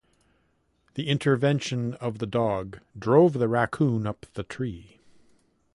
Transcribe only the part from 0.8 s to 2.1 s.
The intervention